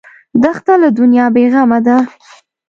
[0.41, 1.97] دښته له دنیا بېغمه ده.